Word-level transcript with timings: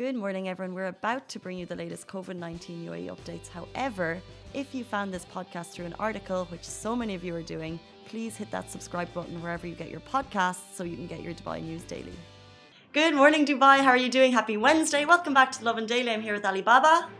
Good 0.00 0.14
morning, 0.14 0.48
everyone. 0.48 0.74
We're 0.74 0.86
about 0.86 1.28
to 1.28 1.38
bring 1.38 1.58
you 1.58 1.66
the 1.66 1.76
latest 1.76 2.08
COVID 2.08 2.34
19 2.34 2.86
UAE 2.86 3.14
updates. 3.14 3.48
However, 3.48 4.18
if 4.54 4.74
you 4.74 4.82
found 4.82 5.12
this 5.12 5.26
podcast 5.26 5.72
through 5.72 5.84
an 5.84 5.94
article, 5.98 6.46
which 6.46 6.64
so 6.64 6.96
many 6.96 7.14
of 7.14 7.22
you 7.22 7.34
are 7.34 7.42
doing, 7.42 7.78
please 8.06 8.34
hit 8.34 8.50
that 8.50 8.70
subscribe 8.70 9.12
button 9.12 9.42
wherever 9.42 9.66
you 9.66 9.74
get 9.74 9.90
your 9.90 10.00
podcasts 10.00 10.72
so 10.72 10.84
you 10.84 10.96
can 10.96 11.06
get 11.06 11.20
your 11.20 11.34
Dubai 11.34 11.62
news 11.62 11.82
daily. 11.82 12.14
Good 12.94 13.14
morning, 13.14 13.44
Dubai. 13.44 13.80
How 13.84 13.90
are 13.90 14.02
you 14.04 14.08
doing? 14.08 14.32
Happy 14.32 14.56
Wednesday. 14.56 15.04
Welcome 15.04 15.34
back 15.34 15.52
to 15.52 15.64
Lovin 15.66 15.84
Daily. 15.84 16.10
I'm 16.12 16.22
here 16.22 16.32
with 16.32 16.46
Ali 16.46 16.62
Baba. 16.62 17.10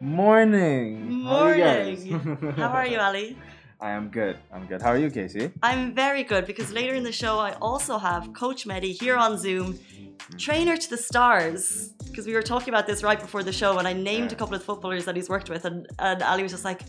Morning. 0.00 1.12
Morning. 1.12 2.54
How 2.56 2.68
are 2.68 2.86
you, 2.86 3.00
Ali? 3.00 3.36
I 3.82 3.90
am 3.90 4.08
good. 4.08 4.38
I'm 4.50 4.64
good. 4.66 4.80
How 4.80 4.92
are 4.92 4.98
you, 5.04 5.10
Casey? 5.10 5.50
I'm 5.62 5.94
very 5.94 6.24
good 6.24 6.46
because 6.46 6.72
later 6.72 6.94
in 6.94 7.02
the 7.02 7.12
show, 7.12 7.38
I 7.38 7.52
also 7.60 7.98
have 7.98 8.32
Coach 8.32 8.64
Mehdi 8.66 8.98
here 8.98 9.18
on 9.18 9.36
Zoom, 9.36 9.78
trainer 10.38 10.78
to 10.78 10.88
the 10.88 10.96
stars. 10.96 11.92
Because 12.20 12.28
we 12.28 12.34
were 12.34 12.42
talking 12.42 12.68
about 12.68 12.86
this 12.86 13.02
right 13.02 13.18
before 13.18 13.42
the 13.42 13.50
show, 13.50 13.78
and 13.78 13.88
I 13.88 13.94
named 13.94 14.30
a 14.30 14.34
couple 14.34 14.54
of 14.54 14.62
footballers 14.62 15.06
that 15.06 15.16
he's 15.16 15.30
worked 15.30 15.48
with, 15.48 15.64
and, 15.64 15.88
and 15.98 16.22
Ali 16.22 16.42
was 16.42 16.52
just 16.52 16.66
like, 16.66 16.82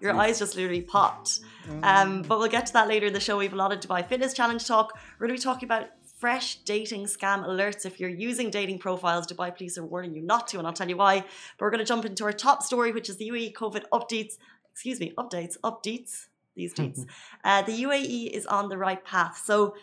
Your 0.00 0.16
eyes 0.16 0.38
just 0.38 0.56
literally 0.56 0.80
popped. 0.80 1.40
Um, 1.82 2.22
but 2.22 2.38
we'll 2.38 2.48
get 2.48 2.64
to 2.68 2.72
that 2.72 2.88
later 2.88 3.04
in 3.04 3.12
the 3.12 3.20
show. 3.20 3.36
We 3.36 3.44
have 3.44 3.52
a 3.52 3.56
lot 3.56 3.74
of 3.74 3.80
Dubai 3.80 4.08
Fitness 4.08 4.32
Challenge 4.32 4.66
talk. 4.66 4.98
We're 5.18 5.26
going 5.26 5.38
to 5.38 5.42
be 5.42 5.44
talking 5.44 5.66
about 5.66 5.88
fresh 6.18 6.56
dating 6.72 7.04
scam 7.04 7.46
alerts. 7.46 7.84
If 7.84 8.00
you're 8.00 8.08
using 8.08 8.48
dating 8.48 8.78
profiles, 8.78 9.26
Dubai 9.26 9.54
police 9.54 9.76
are 9.76 9.84
warning 9.84 10.14
you 10.14 10.22
not 10.22 10.48
to, 10.48 10.56
and 10.56 10.66
I'll 10.66 10.72
tell 10.72 10.88
you 10.88 10.96
why. 10.96 11.20
But 11.20 11.60
we're 11.60 11.70
going 11.70 11.84
to 11.86 11.90
jump 11.92 12.06
into 12.06 12.24
our 12.24 12.32
top 12.32 12.62
story, 12.62 12.90
which 12.90 13.10
is 13.10 13.18
the 13.18 13.28
UAE 13.28 13.52
COVID 13.52 13.84
updates 13.92 14.38
excuse 14.72 14.98
me, 14.98 15.12
updates, 15.18 15.58
updates, 15.62 16.28
these 16.56 16.72
dates. 16.72 17.04
uh, 17.44 17.60
the 17.62 17.82
UAE 17.82 18.30
is 18.30 18.46
on 18.46 18.70
the 18.70 18.78
right 18.78 19.04
path. 19.04 19.42
So, 19.44 19.74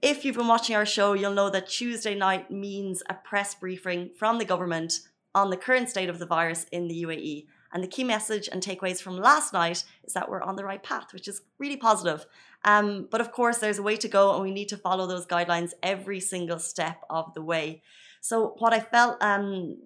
if 0.00 0.24
you've 0.24 0.36
been 0.36 0.48
watching 0.48 0.76
our 0.76 0.86
show, 0.86 1.12
you'll 1.12 1.34
know 1.34 1.50
that 1.50 1.68
Tuesday 1.68 2.14
night 2.14 2.50
means 2.50 3.02
a 3.08 3.14
press 3.14 3.54
briefing 3.54 4.10
from 4.16 4.38
the 4.38 4.44
government 4.44 5.00
on 5.34 5.50
the 5.50 5.56
current 5.56 5.88
state 5.88 6.08
of 6.08 6.18
the 6.18 6.26
virus 6.26 6.66
in 6.70 6.88
the 6.88 7.02
UAE. 7.02 7.46
And 7.72 7.82
the 7.82 7.88
key 7.88 8.04
message 8.04 8.48
and 8.50 8.62
takeaways 8.62 9.02
from 9.02 9.18
last 9.18 9.52
night 9.52 9.84
is 10.04 10.14
that 10.14 10.30
we're 10.30 10.42
on 10.42 10.56
the 10.56 10.64
right 10.64 10.82
path, 10.82 11.12
which 11.12 11.28
is 11.28 11.42
really 11.58 11.76
positive. 11.76 12.26
Um, 12.64 13.08
but 13.10 13.20
of 13.20 13.32
course, 13.32 13.58
there's 13.58 13.78
a 13.78 13.82
way 13.82 13.96
to 13.96 14.08
go, 14.08 14.34
and 14.34 14.42
we 14.42 14.52
need 14.52 14.68
to 14.70 14.76
follow 14.76 15.06
those 15.06 15.26
guidelines 15.26 15.72
every 15.82 16.20
single 16.20 16.58
step 16.58 17.02
of 17.10 17.34
the 17.34 17.42
way. 17.42 17.82
So, 18.20 18.54
what 18.58 18.72
I 18.72 18.80
felt 18.80 19.22
um, 19.22 19.76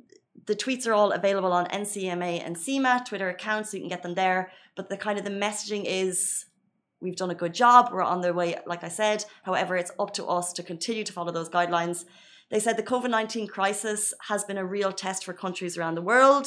the 0.47 0.55
tweets 0.55 0.87
are 0.87 0.93
all 0.93 1.13
available 1.13 1.53
on 1.53 1.67
NCMA 1.67 2.45
and 2.45 2.57
CIMA 2.57 3.05
Twitter 3.07 3.29
accounts, 3.29 3.71
so 3.71 3.77
you 3.77 3.83
can 3.83 3.89
get 3.89 4.03
them 4.03 4.15
there. 4.15 4.53
But 4.77 4.89
the 4.89 4.97
kind 4.97 5.19
of 5.19 5.25
the 5.25 5.31
messaging 5.31 5.85
is 5.85 6.47
we've 7.03 7.17
done 7.17 7.31
a 7.31 7.35
good 7.35 7.53
job, 7.53 7.91
we're 7.93 8.03
on 8.03 8.21
the 8.21 8.33
way, 8.33 8.57
like 8.67 8.85
I 8.85 8.89
said. 8.89 9.25
However, 9.43 9.77
it's 9.77 9.91
up 9.99 10.15
to 10.15 10.27
us 10.27 10.53
to 10.55 10.63
continue 10.63 11.05
to 11.05 11.13
follow 11.13 11.33
those 11.33 11.51
guidelines. 11.51 12.05
They 12.51 12.61
said 12.61 12.77
the 12.77 12.83
COVID 12.83 13.11
19 13.11 13.49
crisis 13.49 14.15
has 14.29 14.45
been 14.45 14.59
a 14.59 14.65
real 14.65 14.93
test 14.93 15.25
for 15.25 15.33
countries 15.33 15.77
around 15.77 15.97
the 15.97 16.03
world. 16.03 16.47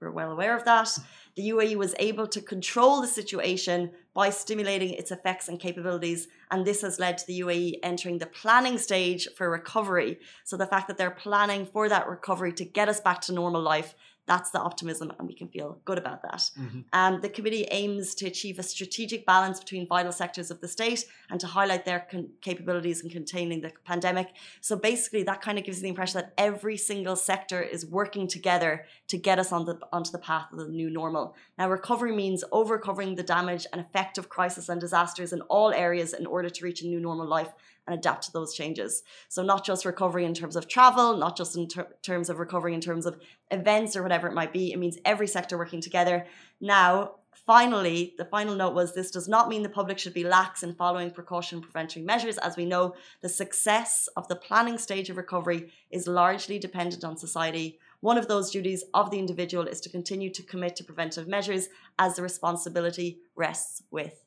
We're 0.00 0.10
well 0.10 0.32
aware 0.32 0.56
of 0.56 0.64
that. 0.64 0.98
The 1.36 1.50
UAE 1.50 1.76
was 1.76 1.94
able 1.98 2.26
to 2.26 2.40
control 2.40 3.00
the 3.00 3.06
situation 3.06 3.92
by 4.14 4.30
stimulating 4.30 4.92
its 4.92 5.10
effects 5.10 5.48
and 5.48 5.60
capabilities, 5.60 6.28
and 6.50 6.66
this 6.66 6.82
has 6.82 6.98
led 6.98 7.18
to 7.18 7.26
the 7.26 7.40
UAE 7.40 7.74
entering 7.82 8.18
the 8.18 8.26
planning 8.26 8.78
stage 8.78 9.28
for 9.36 9.48
recovery. 9.48 10.18
So, 10.44 10.56
the 10.56 10.66
fact 10.66 10.88
that 10.88 10.98
they're 10.98 11.10
planning 11.10 11.66
for 11.66 11.88
that 11.88 12.08
recovery 12.08 12.52
to 12.54 12.64
get 12.64 12.88
us 12.88 13.00
back 13.00 13.20
to 13.22 13.32
normal 13.32 13.62
life 13.62 13.94
that's 14.26 14.50
the 14.50 14.60
optimism, 14.60 15.12
and 15.18 15.26
we 15.26 15.34
can 15.34 15.48
feel 15.48 15.80
good 15.84 15.98
about 15.98 16.22
that. 16.22 16.50
Mm-hmm. 16.58 16.80
Um, 16.92 17.20
the 17.20 17.28
committee 17.28 17.66
aims 17.70 18.14
to 18.16 18.26
achieve 18.26 18.58
a 18.58 18.62
strategic 18.62 19.26
balance 19.26 19.58
between 19.58 19.86
vital 19.86 20.12
sectors 20.12 20.50
of 20.50 20.60
the 20.60 20.68
state 20.68 21.04
and 21.30 21.40
to 21.40 21.46
highlight 21.46 21.84
their 21.84 22.06
con- 22.10 22.30
capabilities 22.40 23.00
in 23.00 23.10
containing 23.10 23.60
the 23.60 23.72
pandemic. 23.84 24.28
So 24.60 24.76
basically, 24.76 25.24
that 25.24 25.42
kind 25.42 25.58
of 25.58 25.64
gives 25.64 25.80
the 25.80 25.88
impression 25.88 26.20
that 26.20 26.32
every 26.38 26.76
single 26.76 27.16
sector 27.16 27.60
is 27.60 27.84
working 27.84 28.28
together 28.28 28.84
to 29.08 29.18
get 29.18 29.38
us 29.38 29.50
on 29.50 29.64
the 29.64 29.78
onto 29.92 30.12
the 30.12 30.18
path 30.18 30.52
of 30.52 30.58
the 30.58 30.68
new 30.68 30.88
normal. 30.88 31.34
Now, 31.58 31.68
recovery 31.68 32.14
means 32.14 32.44
overcovering 32.52 33.16
the 33.16 33.22
damage 33.22 33.66
and 33.72 33.80
effect 33.80 34.18
of 34.18 34.28
crisis 34.28 34.68
and 34.68 34.80
disasters 34.80 35.32
in 35.32 35.40
all 35.42 35.72
areas 35.72 36.12
in 36.12 36.26
order 36.26 36.48
to 36.48 36.64
reach 36.64 36.82
a 36.82 36.86
new 36.86 37.00
normal 37.00 37.26
life 37.26 37.52
and 37.86 37.98
adapt 37.98 38.24
to 38.24 38.32
those 38.32 38.54
changes. 38.54 39.02
So, 39.28 39.42
not 39.42 39.64
just 39.64 39.84
recovery 39.84 40.24
in 40.24 40.34
terms 40.34 40.56
of 40.56 40.68
travel, 40.68 41.16
not 41.16 41.36
just 41.36 41.56
in 41.56 41.68
ter- 41.68 41.88
terms 42.02 42.30
of 42.30 42.38
recovery 42.38 42.74
in 42.74 42.80
terms 42.80 43.06
of 43.06 43.18
events 43.50 43.96
or 43.96 44.02
whatever 44.02 44.28
it 44.28 44.34
might 44.34 44.52
be. 44.52 44.72
It 44.72 44.78
means 44.78 44.98
every 45.04 45.26
sector 45.26 45.58
working 45.58 45.80
together. 45.80 46.26
Now, 46.60 47.16
finally, 47.34 48.14
the 48.18 48.24
final 48.24 48.54
note 48.54 48.74
was 48.74 48.94
this 48.94 49.10
does 49.10 49.28
not 49.28 49.48
mean 49.48 49.62
the 49.62 49.68
public 49.68 49.98
should 49.98 50.14
be 50.14 50.24
lax 50.24 50.62
in 50.62 50.74
following 50.74 51.10
precaution 51.10 51.60
prevention 51.60 52.06
measures. 52.06 52.38
As 52.38 52.56
we 52.56 52.66
know, 52.66 52.94
the 53.20 53.28
success 53.28 54.08
of 54.16 54.28
the 54.28 54.36
planning 54.36 54.78
stage 54.78 55.10
of 55.10 55.16
recovery 55.16 55.72
is 55.90 56.06
largely 56.06 56.58
dependent 56.58 57.04
on 57.04 57.16
society. 57.16 57.78
One 58.00 58.18
of 58.18 58.28
those 58.28 58.50
duties 58.50 58.84
of 58.94 59.10
the 59.10 59.18
individual 59.18 59.66
is 59.66 59.80
to 59.82 59.88
continue 59.88 60.30
to 60.30 60.42
commit 60.42 60.76
to 60.76 60.84
preventive 60.84 61.28
measures 61.28 61.68
as 61.98 62.16
the 62.16 62.22
responsibility 62.22 63.20
rests 63.34 63.82
with 63.90 64.24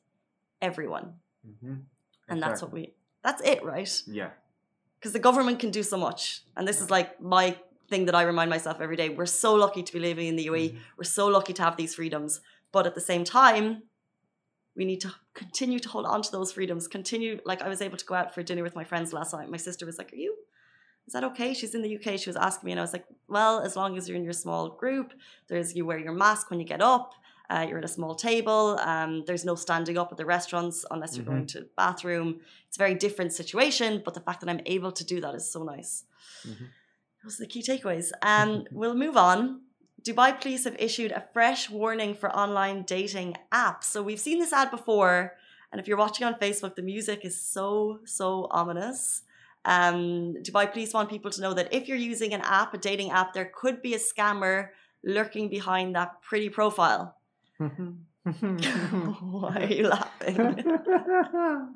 everyone. 0.60 1.14
Mm-hmm. 1.46 1.74
And 2.28 2.42
that's 2.42 2.62
what 2.62 2.72
we 2.72 2.94
that's 3.22 3.42
it, 3.42 3.64
right? 3.64 4.02
Yeah. 4.06 4.30
Because 4.98 5.12
the 5.12 5.18
government 5.18 5.58
can 5.58 5.70
do 5.70 5.82
so 5.82 5.96
much. 5.96 6.42
And 6.56 6.66
this 6.66 6.80
is 6.80 6.90
like 6.90 7.20
my 7.20 7.56
thing 7.88 8.06
that 8.06 8.14
I 8.14 8.22
remind 8.22 8.50
myself 8.50 8.80
every 8.80 8.96
day. 8.96 9.08
We're 9.08 9.26
so 9.26 9.54
lucky 9.54 9.82
to 9.82 9.92
be 9.92 9.98
living 9.98 10.26
in 10.26 10.36
the 10.36 10.46
UAE. 10.46 10.70
Mm-hmm. 10.70 10.78
We're 10.96 11.04
so 11.04 11.26
lucky 11.28 11.52
to 11.54 11.62
have 11.62 11.76
these 11.76 11.94
freedoms. 11.94 12.40
But 12.72 12.86
at 12.86 12.94
the 12.94 13.00
same 13.00 13.24
time, 13.24 13.82
we 14.76 14.84
need 14.84 15.00
to 15.00 15.14
continue 15.34 15.78
to 15.78 15.88
hold 15.88 16.04
on 16.04 16.22
to 16.22 16.30
those 16.30 16.52
freedoms. 16.52 16.86
Continue, 16.86 17.40
like 17.44 17.62
I 17.62 17.68
was 17.68 17.80
able 17.80 17.96
to 17.96 18.04
go 18.04 18.14
out 18.14 18.34
for 18.34 18.42
dinner 18.42 18.62
with 18.62 18.74
my 18.74 18.84
friends 18.84 19.12
last 19.12 19.32
night. 19.32 19.50
My 19.50 19.56
sister 19.56 19.86
was 19.86 19.98
like, 19.98 20.12
Are 20.12 20.16
you, 20.16 20.36
is 21.06 21.14
that 21.14 21.24
okay? 21.24 21.54
She's 21.54 21.74
in 21.74 21.82
the 21.82 21.96
UK. 21.96 22.18
She 22.18 22.28
was 22.28 22.36
asking 22.36 22.66
me, 22.66 22.72
and 22.72 22.80
I 22.80 22.82
was 22.82 22.92
like, 22.92 23.06
Well, 23.28 23.60
as 23.60 23.76
long 23.76 23.96
as 23.96 24.08
you're 24.08 24.18
in 24.18 24.24
your 24.24 24.32
small 24.32 24.68
group, 24.68 25.14
there's 25.48 25.74
you 25.74 25.86
wear 25.86 25.98
your 25.98 26.12
mask 26.12 26.50
when 26.50 26.60
you 26.60 26.66
get 26.66 26.82
up. 26.82 27.14
Uh, 27.48 27.66
you're 27.68 27.78
at 27.78 27.84
a 27.84 27.88
small 27.88 28.14
table. 28.14 28.78
Um, 28.80 29.24
there's 29.26 29.44
no 29.44 29.54
standing 29.54 29.96
up 29.98 30.10
at 30.10 30.18
the 30.18 30.26
restaurants 30.26 30.84
unless 30.90 31.16
you're 31.16 31.24
mm-hmm. 31.24 31.34
going 31.34 31.46
to 31.46 31.60
the 31.60 31.68
bathroom. 31.76 32.40
It's 32.68 32.76
a 32.76 32.78
very 32.78 32.94
different 32.94 33.32
situation, 33.32 34.02
but 34.04 34.14
the 34.14 34.20
fact 34.20 34.40
that 34.40 34.48
I'm 34.48 34.60
able 34.66 34.92
to 34.92 35.04
do 35.04 35.20
that 35.20 35.34
is 35.34 35.50
so 35.50 35.62
nice. 35.62 36.04
Mm-hmm. 36.46 36.64
Those 37.22 37.40
are 37.40 37.44
the 37.44 37.48
key 37.48 37.62
takeaways. 37.62 38.10
Um, 38.22 38.64
we'll 38.72 38.94
move 38.94 39.16
on. 39.16 39.60
Dubai 40.02 40.40
police 40.40 40.64
have 40.64 40.76
issued 40.78 41.10
a 41.10 41.24
fresh 41.32 41.68
warning 41.68 42.14
for 42.14 42.30
online 42.30 42.82
dating 42.82 43.36
apps. 43.52 43.84
So 43.84 44.02
we've 44.02 44.20
seen 44.20 44.38
this 44.38 44.52
ad 44.52 44.70
before, 44.70 45.34
and 45.72 45.80
if 45.80 45.88
you're 45.88 45.96
watching 45.96 46.24
on 46.26 46.34
Facebook, 46.34 46.76
the 46.76 46.82
music 46.82 47.24
is 47.24 47.40
so 47.40 48.00
so 48.04 48.46
ominous. 48.50 49.22
Um, 49.64 50.36
Dubai 50.42 50.70
police 50.72 50.94
want 50.94 51.10
people 51.10 51.32
to 51.32 51.40
know 51.40 51.54
that 51.54 51.74
if 51.74 51.88
you're 51.88 51.96
using 51.96 52.32
an 52.34 52.42
app, 52.42 52.72
a 52.72 52.78
dating 52.78 53.10
app, 53.10 53.32
there 53.32 53.50
could 53.52 53.82
be 53.82 53.94
a 53.94 53.98
scammer 53.98 54.68
lurking 55.04 55.48
behind 55.48 55.96
that 55.96 56.22
pretty 56.22 56.50
profile. 56.50 57.16
Why 58.24 59.56
are 59.56 59.72
you 59.72 59.88
laughing? 59.88 60.36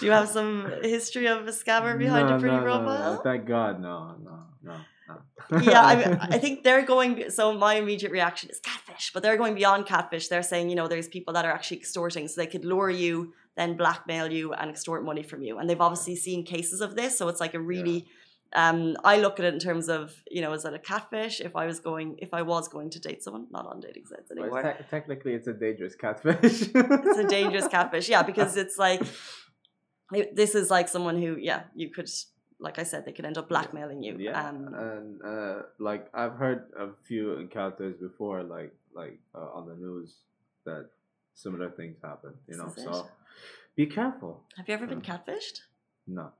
Do 0.00 0.06
you 0.06 0.12
have 0.12 0.28
some 0.28 0.72
history 0.82 1.26
of 1.26 1.46
a 1.46 1.50
scammer 1.50 1.98
behind 1.98 2.28
no, 2.28 2.36
a 2.36 2.40
pretty 2.40 2.56
no, 2.56 2.62
profile? 2.62 3.14
No, 3.14 3.20
Thank 3.20 3.46
God, 3.46 3.80
no, 3.80 4.16
no, 4.22 4.38
no. 4.62 5.60
yeah, 5.60 5.82
I, 5.82 5.96
mean, 5.96 6.18
I 6.20 6.38
think 6.44 6.64
they're 6.64 6.82
going. 6.82 7.30
So 7.30 7.52
my 7.52 7.74
immediate 7.74 8.10
reaction 8.12 8.48
is 8.48 8.60
catfish, 8.60 9.10
but 9.12 9.22
they're 9.22 9.36
going 9.36 9.54
beyond 9.54 9.86
catfish. 9.86 10.28
They're 10.28 10.42
saying, 10.42 10.70
you 10.70 10.76
know, 10.76 10.88
there's 10.88 11.08
people 11.08 11.34
that 11.34 11.44
are 11.44 11.52
actually 11.52 11.78
extorting, 11.78 12.26
so 12.28 12.40
they 12.40 12.46
could 12.46 12.64
lure 12.64 12.90
you, 12.90 13.34
then 13.56 13.76
blackmail 13.76 14.32
you, 14.32 14.54
and 14.54 14.70
extort 14.70 15.04
money 15.04 15.22
from 15.22 15.42
you. 15.42 15.58
And 15.58 15.68
they've 15.68 15.80
obviously 15.80 16.16
seen 16.16 16.44
cases 16.44 16.80
of 16.80 16.96
this, 16.96 17.18
so 17.18 17.28
it's 17.28 17.40
like 17.40 17.54
a 17.54 17.60
really 17.60 17.98
yeah 17.98 18.12
um, 18.54 18.96
I 19.04 19.18
look 19.18 19.38
at 19.38 19.44
it 19.44 19.54
in 19.54 19.60
terms 19.60 19.88
of, 19.88 20.14
you 20.30 20.42
know, 20.42 20.52
is 20.52 20.64
that 20.64 20.74
a 20.74 20.78
catfish? 20.78 21.40
If 21.40 21.56
I 21.56 21.66
was 21.66 21.80
going, 21.80 22.16
if 22.18 22.34
I 22.34 22.42
was 22.42 22.68
going 22.68 22.90
to 22.90 23.00
date 23.00 23.22
someone, 23.22 23.46
not 23.50 23.66
on 23.66 23.80
dating 23.80 24.06
sites 24.06 24.30
anymore. 24.30 24.50
Well, 24.50 24.74
te- 24.74 24.84
technically, 24.90 25.32
it's 25.32 25.46
a 25.48 25.54
dangerous 25.54 25.94
catfish. 25.94 26.62
it's 26.74 27.18
a 27.18 27.26
dangerous 27.26 27.68
catfish, 27.76 28.08
yeah, 28.08 28.22
because 28.22 28.56
it's 28.56 28.76
like, 28.76 29.02
it, 30.12 30.36
this 30.36 30.54
is 30.54 30.70
like 30.70 30.88
someone 30.88 31.20
who, 31.20 31.36
yeah, 31.40 31.62
you 31.74 31.90
could, 31.90 32.10
like 32.60 32.78
I 32.78 32.82
said, 32.82 33.06
they 33.06 33.12
could 33.12 33.24
end 33.24 33.38
up 33.38 33.48
blackmailing 33.48 34.02
you. 34.02 34.16
Yeah, 34.18 34.48
um, 34.48 34.74
and 34.74 35.22
uh, 35.24 35.62
like 35.78 36.08
I've 36.12 36.34
heard 36.34 36.64
a 36.78 36.88
few 37.04 37.34
encounters 37.38 37.96
before, 37.96 38.42
like 38.42 38.74
like 38.94 39.18
uh, 39.34 39.48
on 39.54 39.66
the 39.66 39.74
news, 39.74 40.16
that 40.66 40.90
similar 41.34 41.70
things 41.70 41.96
happen. 42.04 42.34
You 42.46 42.58
know, 42.58 42.72
so 42.76 42.90
it. 42.90 43.06
be 43.74 43.86
careful. 43.86 44.44
Have 44.58 44.68
you 44.68 44.74
ever 44.74 44.86
been 44.86 45.00
catfished? 45.00 45.60
No. 46.06 46.32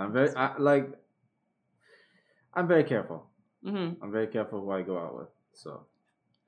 I'm 0.00 0.12
very 0.12 0.34
I, 0.34 0.56
like. 0.58 0.90
I'm 2.54 2.66
very 2.66 2.84
careful. 2.84 3.26
Mm-hmm. 3.64 4.02
I'm 4.02 4.10
very 4.10 4.26
careful 4.26 4.60
who 4.60 4.70
I 4.70 4.82
go 4.82 4.98
out 4.98 5.16
with. 5.16 5.28
So. 5.52 5.86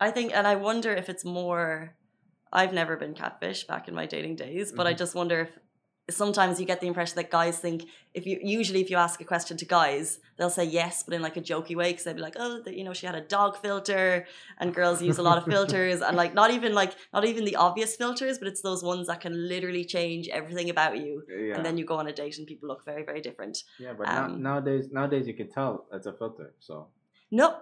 I 0.01 0.11
think, 0.11 0.33
and 0.35 0.47
I 0.47 0.57
wonder 0.57 0.93
if 0.93 1.09
it's 1.09 1.25
more. 1.25 1.95
I've 2.53 2.73
never 2.73 2.97
been 2.97 3.15
catfish 3.15 3.65
back 3.65 3.89
in 3.89 3.95
my 3.95 4.07
dating 4.07 4.37
days, 4.37 4.73
but 4.73 4.83
mm-hmm. 4.83 4.89
I 4.89 4.95
just 4.95 5.15
wonder 5.15 5.41
if 5.41 5.59
sometimes 6.11 6.59
you 6.59 6.67
get 6.67 6.81
the 6.81 6.87
impression 6.87 7.15
that 7.17 7.31
guys 7.31 7.59
think 7.59 7.85
if 8.13 8.27
you 8.27 8.39
usually 8.43 8.81
if 8.81 8.91
you 8.91 8.97
ask 8.97 9.21
a 9.21 9.25
question 9.25 9.57
to 9.57 9.65
guys 9.65 10.19
they'll 10.37 10.51
say 10.51 10.65
yes 10.65 11.05
but 11.05 11.15
in 11.15 11.23
like 11.23 11.37
a 11.37 11.41
jokey 11.41 11.77
way 11.77 11.91
because 11.91 12.05
they'll 12.05 12.15
be 12.15 12.21
like 12.21 12.37
oh 12.39 12.61
you 12.67 12.83
know 12.83 12.93
she 12.93 13.07
had 13.07 13.15
a 13.15 13.21
dog 13.21 13.57
filter 13.57 14.27
and 14.59 14.75
girls 14.75 15.01
use 15.01 15.19
a 15.19 15.23
lot 15.23 15.39
of 15.39 15.45
filters 15.45 16.01
and 16.01 16.17
like 16.17 16.35
not 16.35 16.51
even 16.51 16.75
like 16.75 16.93
not 17.13 17.25
even 17.25 17.45
the 17.45 17.55
obvious 17.55 17.95
filters 17.95 18.39
but 18.39 18.49
it's 18.49 18.63
those 18.63 18.83
ones 18.83 19.07
that 19.07 19.21
can 19.21 19.49
literally 19.49 19.85
change 19.85 20.29
everything 20.29 20.71
about 20.71 20.99
you 20.99 21.23
yeah. 21.29 21.55
and 21.55 21.65
then 21.65 21.79
you 21.79 21.85
go 21.85 21.97
on 21.97 22.09
a 22.09 22.13
date 22.13 22.37
and 22.37 22.47
people 22.47 22.69
look 22.69 22.85
very 22.85 23.05
very 23.05 23.21
different. 23.21 23.63
Yeah 23.79 23.93
but 23.97 24.09
um, 24.09 24.43
nowadays 24.43 24.89
nowadays 24.91 25.27
you 25.27 25.35
can 25.35 25.49
tell 25.49 25.87
it's 25.93 26.07
a 26.07 26.13
filter 26.13 26.55
so. 26.59 26.89
No 27.31 27.59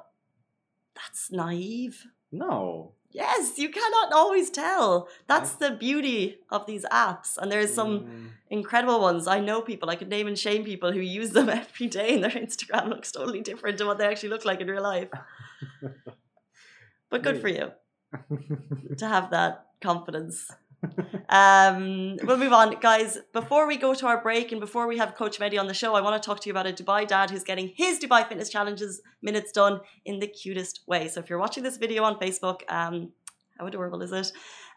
that's 0.94 1.30
naive. 1.30 2.06
No 2.32 2.94
Yes, 3.12 3.58
you 3.58 3.70
cannot 3.70 4.12
always 4.12 4.50
tell. 4.50 5.08
That's 5.26 5.52
the 5.52 5.72
beauty 5.72 6.38
of 6.48 6.66
these 6.66 6.84
apps. 6.92 7.36
And 7.36 7.50
there's 7.50 7.74
some 7.74 8.00
mm. 8.00 8.28
incredible 8.48 9.00
ones. 9.00 9.26
I 9.26 9.40
know 9.40 9.60
people, 9.62 9.90
I 9.90 9.96
could 9.96 10.08
name 10.08 10.28
and 10.28 10.38
shame 10.38 10.64
people 10.64 10.92
who 10.92 11.00
use 11.00 11.30
them 11.30 11.48
every 11.62 11.88
day 11.88 12.14
and 12.14 12.24
their 12.24 12.30
Instagram 12.30 12.88
looks 12.90 13.10
totally 13.10 13.40
different 13.40 13.78
to 13.78 13.86
what 13.86 13.98
they 13.98 14.06
actually 14.06 14.28
look 14.28 14.44
like 14.44 14.60
in 14.60 14.68
real 14.68 14.82
life. 14.82 15.08
but 17.10 17.22
good 17.22 17.40
for 17.40 17.48
you 17.48 17.72
to 18.96 19.08
have 19.08 19.30
that 19.30 19.66
confidence. 19.80 20.50
Um, 21.28 22.16
we'll 22.22 22.36
move 22.36 22.52
on, 22.52 22.76
guys. 22.80 23.18
Before 23.32 23.66
we 23.66 23.76
go 23.76 23.94
to 23.94 24.06
our 24.06 24.20
break 24.22 24.52
and 24.52 24.60
before 24.60 24.86
we 24.86 24.98
have 24.98 25.14
Coach 25.14 25.38
Mehdi 25.38 25.58
on 25.58 25.66
the 25.66 25.74
show, 25.74 25.94
I 25.94 26.00
want 26.00 26.20
to 26.20 26.26
talk 26.26 26.40
to 26.40 26.48
you 26.48 26.52
about 26.52 26.66
a 26.66 26.72
Dubai 26.72 27.06
dad 27.06 27.30
who's 27.30 27.44
getting 27.44 27.72
his 27.76 27.98
Dubai 27.98 28.26
Fitness 28.28 28.48
Challenges 28.48 29.02
minutes 29.22 29.52
done 29.52 29.80
in 30.04 30.18
the 30.20 30.26
cutest 30.26 30.80
way. 30.86 31.08
So 31.08 31.20
if 31.20 31.28
you're 31.28 31.38
watching 31.38 31.62
this 31.62 31.76
video 31.76 32.02
on 32.04 32.18
Facebook, 32.18 32.60
um, 32.68 33.12
how 33.58 33.66
adorable 33.66 34.02
is 34.02 34.12
it? 34.12 34.32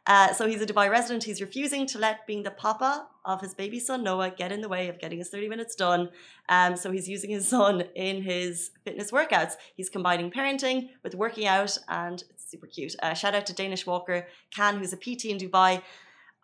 Uh, 0.05 0.33
so 0.33 0.47
he's 0.47 0.61
a 0.61 0.65
Dubai 0.65 0.89
resident. 0.89 1.23
He's 1.23 1.39
refusing 1.39 1.87
to 1.87 1.97
let 1.97 2.27
being 2.27 2.43
the 2.43 2.51
papa 2.51 3.07
of 3.23 3.39
his 3.39 3.53
baby 3.53 3.79
son 3.79 4.03
Noah 4.03 4.31
get 4.31 4.51
in 4.51 4.59
the 4.59 4.67
way 4.67 4.89
of 4.89 4.99
getting 4.99 5.19
his 5.19 5.29
30 5.29 5.47
minutes 5.47 5.75
done. 5.75 6.09
Um, 6.49 6.75
so 6.75 6.91
he's 6.91 7.07
using 7.07 7.29
his 7.29 7.47
son 7.47 7.85
in 7.95 8.21
his 8.21 8.71
fitness 8.83 9.11
workouts. 9.11 9.53
He's 9.75 9.89
combining 9.89 10.29
parenting 10.29 10.89
with 11.03 11.15
working 11.15 11.47
out, 11.47 11.77
and 11.87 12.21
super 12.53 12.67
cute. 12.67 12.95
Uh, 13.03 13.13
shout 13.13 13.33
out 13.37 13.45
to 13.49 13.53
Danish 13.53 13.83
Walker 13.85 14.27
Khan, 14.55 14.73
who's 14.79 14.93
a 14.93 14.97
PT 15.05 15.25
in 15.33 15.37
Dubai. 15.37 15.81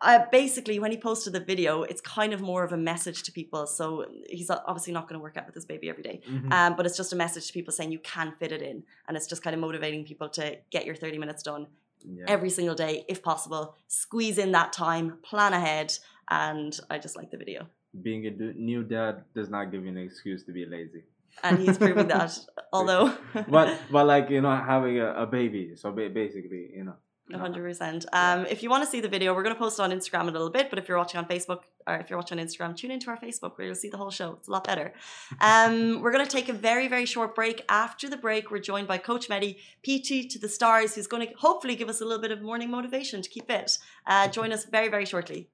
Uh, 0.02 0.20
basically, 0.32 0.78
when 0.80 0.92
he 0.92 0.98
posted 0.98 1.34
the 1.34 1.42
video, 1.54 1.84
it's 1.84 2.02
kind 2.02 2.32
of 2.34 2.40
more 2.42 2.64
of 2.64 2.72
a 2.72 2.82
message 2.92 3.24
to 3.24 3.32
people. 3.40 3.68
So 3.68 4.06
he's 4.30 4.50
obviously 4.50 4.94
not 4.94 5.04
going 5.08 5.20
to 5.20 5.24
work 5.28 5.36
out 5.38 5.46
with 5.46 5.56
his 5.56 5.66
baby 5.66 5.90
every 5.90 6.04
day. 6.04 6.22
Mm-hmm. 6.30 6.52
Um, 6.54 6.76
but 6.78 6.86
it's 6.86 6.96
just 6.96 7.12
a 7.12 7.18
message 7.18 7.48
to 7.48 7.54
people 7.54 7.74
saying 7.74 7.92
you 7.92 8.00
can 8.00 8.34
fit 8.40 8.52
it 8.58 8.62
in. 8.62 8.84
And 9.08 9.18
it's 9.18 9.28
just 9.28 9.44
kind 9.44 9.54
of 9.54 9.60
motivating 9.60 10.06
people 10.06 10.30
to 10.30 10.58
get 10.72 10.86
your 10.86 10.96
30 10.96 11.18
minutes 11.18 11.44
done 11.44 11.68
yeah. 12.06 12.26
every 12.28 12.50
single 12.50 12.76
day 12.76 13.04
if 13.10 13.22
possible. 13.22 13.76
Squeeze 13.88 14.38
in 14.38 14.54
that 14.54 14.72
time, 14.72 15.18
plan 15.22 15.54
ahead, 15.54 15.94
and 16.30 16.80
I 16.90 16.98
just 16.98 17.18
like 17.18 17.30
the 17.32 17.38
video. 17.38 17.68
Being 18.02 18.26
a 18.28 18.32
new 18.32 18.84
dad 18.84 19.24
does 19.36 19.50
not 19.50 19.66
give 19.72 19.84
you 19.84 19.90
an 19.90 19.98
excuse 19.98 20.44
to 20.46 20.54
be 20.54 20.66
lazy. 20.66 21.04
And 21.44 21.60
he's 21.60 21.78
proving 21.78 22.08
that, 22.08 22.38
although. 22.74 23.16
but 23.48 23.80
but 23.92 24.06
like 24.06 24.30
you 24.30 24.42
know 24.42 24.56
having 24.56 25.00
a, 25.00 25.14
a 25.14 25.26
baby, 25.26 25.74
so 25.76 25.92
basically 25.92 26.72
you 26.76 26.84
know 26.84 26.96
100%. 27.32 28.06
Um, 28.12 28.46
if 28.48 28.64
you 28.64 28.70
want 28.70 28.84
to 28.84 28.90
see 28.90 29.02
the 29.02 29.08
video, 29.08 29.34
we're 29.36 29.44
going 29.44 29.56
to 29.56 29.60
post 29.60 29.80
it 29.80 29.84
on 29.84 29.92
Instagram 29.92 30.24
in 30.24 30.30
a 30.30 30.32
little 30.32 30.50
bit. 30.50 30.70
But 30.70 30.80
if 30.80 30.88
you're 30.88 30.98
watching 30.98 31.20
on 31.20 31.26
Facebook 31.28 31.62
or 31.86 31.96
if 31.96 32.10
you're 32.10 32.18
watching 32.18 32.40
on 32.40 32.46
Instagram, 32.46 32.76
tune 32.76 32.92
into 32.92 33.10
our 33.10 33.20
Facebook 33.20 33.58
where 33.58 33.68
you'll 33.68 33.76
see 33.76 33.90
the 33.90 33.98
whole 33.98 34.10
show. 34.10 34.34
It's 34.34 34.48
a 34.48 34.52
lot 34.52 34.66
better. 34.66 34.94
Um, 35.42 36.02
we're 36.02 36.12
going 36.12 36.26
to 36.26 36.32
take 36.32 36.50
a 36.50 36.54
very, 36.54 36.88
very 36.88 37.06
short 37.06 37.34
break. 37.34 37.64
After 37.70 38.10
the 38.10 38.18
break, 38.18 38.52
we're 38.52 38.60
joined 38.60 38.88
by 38.88 38.98
Coach 38.98 39.30
Mehdi, 39.30 39.58
PT 39.84 40.30
to 40.32 40.40
the 40.40 40.50
stars, 40.50 40.96
who's 40.96 41.08
going 41.08 41.28
to 41.28 41.34
hopefully 41.36 41.76
give 41.76 41.88
us 41.88 42.02
a 42.02 42.06
little 42.06 42.22
bit 42.22 42.32
of 42.32 42.42
morning 42.42 42.70
motivation 42.70 43.22
to 43.22 43.30
keep 43.30 43.48
fit. 43.48 43.78
Uh, 44.06 44.28
join 44.28 44.52
us 44.52 44.66
very, 44.66 44.90
very 44.90 45.06
shortly. 45.06 45.50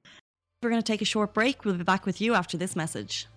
We're 0.63 0.69
going 0.69 0.81
to 0.81 0.85
take 0.85 1.01
a 1.01 1.05
short 1.05 1.33
break. 1.33 1.65
We'll 1.65 1.75
be 1.75 1.83
back 1.83 2.05
with 2.05 2.19
you 2.19 2.33
after 2.33 2.57
this 2.57 2.75
message. 2.75 3.27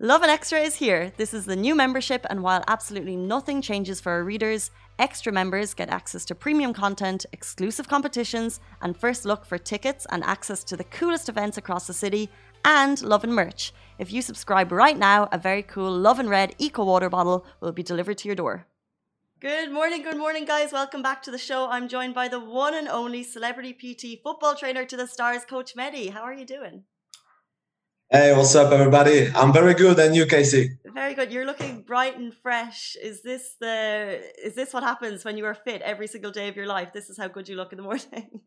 Lovin 0.00 0.30
Extra 0.30 0.60
is 0.60 0.76
here. 0.76 1.12
This 1.16 1.34
is 1.34 1.44
the 1.44 1.56
new 1.56 1.74
membership, 1.74 2.24
and 2.30 2.40
while 2.40 2.62
absolutely 2.68 3.16
nothing 3.16 3.60
changes 3.60 4.00
for 4.00 4.12
our 4.12 4.22
readers, 4.22 4.70
extra 5.00 5.32
members 5.32 5.74
get 5.74 5.88
access 5.88 6.24
to 6.26 6.36
premium 6.36 6.72
content, 6.72 7.26
exclusive 7.32 7.88
competitions, 7.88 8.60
and 8.80 8.96
first 8.96 9.24
look 9.24 9.44
for 9.44 9.58
tickets 9.58 10.06
and 10.10 10.22
access 10.22 10.62
to 10.62 10.76
the 10.76 10.84
coolest 10.84 11.28
events 11.28 11.58
across 11.58 11.88
the 11.88 11.92
city, 11.92 12.30
and 12.64 13.02
Lovin 13.02 13.32
merch. 13.32 13.72
If 13.98 14.12
you 14.12 14.22
subscribe 14.22 14.70
right 14.70 14.96
now, 14.96 15.28
a 15.32 15.36
very 15.36 15.64
cool 15.64 15.90
Lovin 15.90 16.28
Red 16.28 16.54
Eco 16.58 16.84
Water 16.84 17.10
bottle 17.10 17.44
will 17.60 17.72
be 17.72 17.82
delivered 17.82 18.18
to 18.18 18.28
your 18.28 18.36
door. 18.36 18.66
Good 19.40 19.72
morning, 19.72 20.04
good 20.04 20.16
morning, 20.16 20.44
guys. 20.44 20.70
Welcome 20.70 21.02
back 21.02 21.24
to 21.24 21.32
the 21.32 21.38
show. 21.38 21.68
I'm 21.68 21.88
joined 21.88 22.14
by 22.14 22.28
the 22.28 22.38
one 22.38 22.74
and 22.74 22.86
only 22.86 23.24
celebrity 23.24 23.72
PT 23.72 24.22
football 24.22 24.54
trainer 24.54 24.84
to 24.84 24.96
the 24.96 25.08
stars, 25.08 25.44
Coach 25.44 25.74
Mehdi. 25.74 26.10
How 26.10 26.20
are 26.20 26.34
you 26.34 26.44
doing? 26.44 26.84
Hey, 28.10 28.34
what's 28.34 28.54
up, 28.54 28.72
everybody? 28.72 29.30
I'm 29.34 29.52
very 29.52 29.74
good, 29.74 29.98
and 29.98 30.16
you, 30.16 30.24
Casey? 30.24 30.78
Very 30.94 31.12
good. 31.12 31.30
You're 31.30 31.44
looking 31.44 31.82
bright 31.82 32.16
and 32.16 32.32
fresh. 32.32 32.96
Is 33.02 33.22
this 33.22 33.56
the? 33.60 34.22
Is 34.42 34.54
this 34.54 34.72
what 34.72 34.82
happens 34.82 35.26
when 35.26 35.36
you 35.36 35.44
are 35.44 35.54
fit 35.54 35.82
every 35.82 36.06
single 36.06 36.30
day 36.30 36.48
of 36.48 36.56
your 36.56 36.64
life? 36.64 36.94
This 36.94 37.10
is 37.10 37.18
how 37.18 37.28
good 37.28 37.50
you 37.50 37.56
look 37.56 37.70
in 37.70 37.76
the 37.76 37.82
morning. 37.82 38.40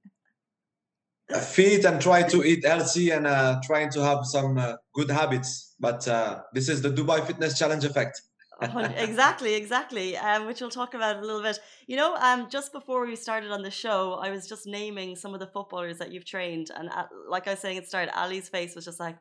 fit 1.44 1.86
and 1.86 2.02
try 2.02 2.24
to 2.24 2.44
eat 2.44 2.66
healthy 2.66 3.12
and 3.12 3.28
uh, 3.28 3.60
trying 3.64 3.92
to 3.92 4.04
have 4.04 4.26
some 4.26 4.58
uh, 4.58 4.78
good 4.96 5.12
habits. 5.12 5.76
But 5.80 6.08
uh, 6.08 6.42
this 6.56 6.68
is 6.68 6.82
the 6.82 6.90
Dubai 6.90 7.24
Fitness 7.24 7.60
Challenge 7.60 7.86
effect. 7.86 8.20
exactly, 8.98 9.54
exactly. 9.54 10.18
Um, 10.18 10.48
which 10.48 10.60
we'll 10.60 10.72
talk 10.72 10.96
about 10.96 11.18
a 11.18 11.22
little 11.22 11.44
bit. 11.44 11.60
You 11.86 11.98
know, 11.98 12.16
um, 12.16 12.50
just 12.50 12.74
before 12.74 13.06
we 13.06 13.16
started 13.16 13.52
on 13.52 13.62
the 13.62 13.70
show, 13.70 14.14
I 14.14 14.32
was 14.32 14.50
just 14.50 14.66
naming 14.66 15.16
some 15.16 15.36
of 15.36 15.40
the 15.40 15.48
footballers 15.48 16.00
that 16.00 16.12
you've 16.12 16.26
trained, 16.26 16.72
and 16.76 16.90
uh, 16.90 17.06
like 17.30 17.48
I 17.48 17.52
was 17.52 17.60
saying 17.60 17.78
at 17.78 17.84
the 17.84 17.90
start, 17.90 18.10
Ali's 18.16 18.50
face 18.50 18.74
was 18.76 18.86
just 18.86 19.00
like, 19.00 19.18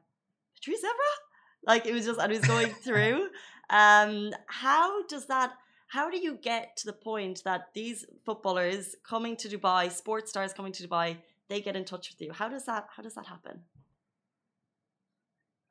Patrice 0.61 0.85
Evra? 0.85 1.13
Like 1.67 1.87
it 1.87 1.93
was 1.93 2.05
just, 2.05 2.21
I 2.21 2.27
was 2.27 2.41
going 2.41 2.69
through. 2.85 3.29
Um, 3.71 4.33
how 4.47 5.07
does 5.07 5.27
that, 5.27 5.53
how 5.89 6.11
do 6.11 6.19
you 6.19 6.37
get 6.37 6.77
to 6.79 6.87
the 6.87 6.93
point 6.93 7.43
that 7.45 7.69
these 7.75 8.05
footballers 8.25 8.95
coming 9.05 9.37
to 9.37 9.49
Dubai, 9.49 9.91
sports 9.91 10.31
stars 10.31 10.53
coming 10.53 10.73
to 10.73 10.87
Dubai, 10.87 11.19
they 11.49 11.61
get 11.61 11.77
in 11.77 11.85
touch 11.85 12.11
with 12.11 12.21
you? 12.21 12.33
How 12.33 12.49
does 12.49 12.67
that, 12.67 12.87
how 12.95 13.03
does 13.03 13.15
that 13.15 13.27
happen? 13.27 13.61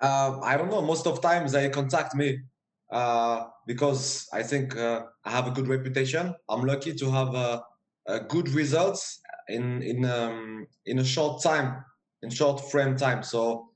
Uh, 0.01 0.39
I 0.41 0.57
don't 0.57 0.69
know. 0.69 0.81
Most 0.81 1.07
of 1.07 1.21
times 1.21 1.51
they 1.51 1.69
contact 1.69 2.15
me 2.15 2.39
uh, 2.91 3.45
because 3.67 4.27
I 4.33 4.43
think 4.43 4.75
uh, 4.77 5.03
I 5.25 5.31
have 5.31 5.47
a 5.47 5.51
good 5.51 5.67
reputation. 5.67 6.33
I'm 6.47 6.63
lucky 6.63 6.93
to 6.95 7.11
have 7.11 7.35
uh, 7.35 7.59
good 8.29 8.49
results 8.49 9.21
in 9.49 9.81
in 9.81 10.05
um, 10.05 10.67
in 10.85 10.99
a 10.99 11.03
short 11.03 11.43
time, 11.43 11.83
in 12.21 12.29
short 12.29 12.71
frame 12.71 12.95
time. 12.95 13.23
So 13.23 13.68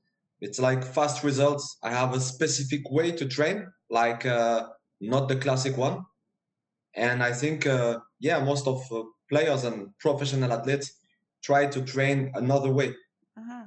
it's 0.44 0.58
like 0.58 0.84
fast 0.84 1.24
results. 1.24 1.78
I 1.82 1.90
have 1.90 2.12
a 2.12 2.20
specific 2.20 2.82
way 2.90 3.12
to 3.12 3.24
train, 3.26 3.66
like 3.88 4.26
uh, 4.26 4.66
not 5.00 5.26
the 5.26 5.36
classic 5.36 5.78
one. 5.78 6.04
And 6.94 7.22
I 7.22 7.32
think, 7.32 7.66
uh, 7.66 8.00
yeah, 8.20 8.44
most 8.44 8.66
of 8.66 8.80
uh, 8.92 9.04
players 9.30 9.64
and 9.64 9.88
professional 9.98 10.52
athletes 10.52 10.92
try 11.42 11.66
to 11.66 11.80
train 11.80 12.30
another 12.34 12.70
way. 12.70 12.90
Uh-huh. 13.38 13.64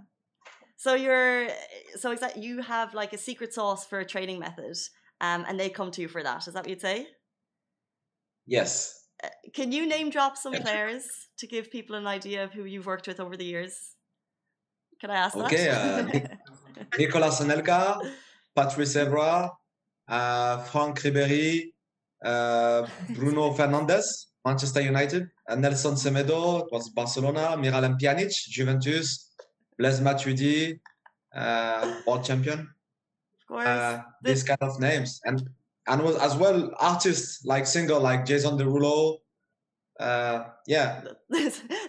So 0.78 0.94
you're, 0.94 1.48
so 1.96 2.14
that 2.14 2.38
you 2.38 2.62
have 2.62 2.94
like 2.94 3.12
a 3.12 3.18
secret 3.18 3.56
sauce 3.56 3.84
for 3.84 4.00
a 4.00 4.06
training 4.06 4.40
method, 4.40 4.78
um, 5.20 5.46
and 5.48 5.60
they 5.60 5.70
come 5.70 5.90
to 5.92 6.02
you 6.02 6.08
for 6.08 6.22
that? 6.22 6.48
Is 6.48 6.54
that 6.54 6.64
what 6.64 6.70
you'd 6.70 6.82
say? 6.82 7.08
Yes. 8.46 9.04
Uh, 9.24 9.30
can 9.52 9.72
you 9.72 9.88
name 9.88 10.12
drop 10.12 10.38
some 10.38 10.54
players 10.54 11.06
to 11.40 11.48
give 11.48 11.72
people 11.72 11.96
an 11.96 12.06
idea 12.06 12.44
of 12.44 12.54
who 12.54 12.66
you've 12.66 12.86
worked 12.86 13.08
with 13.08 13.20
over 13.20 13.36
the 13.36 13.46
years? 13.46 13.96
Can 15.00 15.12
I 15.12 15.16
ask 15.16 15.36
okay, 15.36 15.66
that? 15.66 16.06
Okay, 16.06 16.24
uh, 16.24 16.36
Nicolas 16.98 17.42
Anelka, 17.42 18.00
Patrice 18.56 18.96
Evra, 18.96 19.52
uh, 20.08 20.58
Franck 20.64 21.00
Ribéry, 21.02 21.74
uh, 22.24 22.88
Bruno 23.10 23.54
Fernandes, 23.54 24.28
Manchester 24.46 24.82
United, 24.82 25.30
and 25.48 25.62
Nelson 25.62 25.96
Semedo, 25.96 26.66
it 26.66 26.72
was 26.72 26.90
Barcelona, 26.90 27.56
Miralem 27.58 28.00
Pjanic, 28.00 28.32
Juventus, 28.50 29.34
Blaise 29.78 30.00
Matuidi, 30.00 30.80
uh, 31.36 32.02
world 32.06 32.24
champion. 32.24 32.60
Of 32.60 33.48
course. 33.48 33.68
Uh, 33.68 34.02
these 34.24 34.44
kind 34.44 34.62
of 34.62 34.80
names. 34.80 35.22
And 35.26 35.50
and 35.88 36.02
was 36.02 36.18
as 36.18 36.36
well 36.36 36.72
artists 36.80 37.46
like 37.46 37.66
singer 37.66 38.00
like 38.00 38.26
Jason 38.26 38.58
Derulo, 38.58 39.20
uh, 40.00 40.44
yeah. 40.68 41.02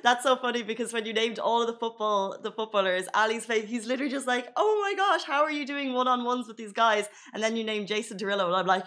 That's 0.03 0.23
so 0.23 0.37
funny 0.37 0.63
because 0.63 0.93
when 0.93 1.05
you 1.05 1.13
named 1.13 1.39
all 1.39 1.61
of 1.61 1.67
the 1.67 1.75
football 1.75 2.39
the 2.43 2.53
footballers, 2.53 3.07
Ali's 3.15 3.45
face, 3.45 3.69
he's 3.69 3.87
literally 3.87 4.11
just 4.11 4.27
like, 4.27 4.49
"Oh 4.57 4.81
my 4.83 4.95
gosh, 4.97 5.25
how 5.25 5.43
are 5.43 5.51
you 5.51 5.67
doing 5.67 5.93
one 5.93 6.09
on 6.09 6.25
ones 6.25 6.49
with 6.49 6.57
these 6.57 6.73
guys?" 6.73 7.09
And 7.35 7.43
then 7.43 7.57
you 7.57 7.65
name 7.65 7.87
Jason 7.87 8.17
Derulo, 8.17 8.47
and 8.47 8.57
I'm 8.57 8.67
like, 8.67 8.87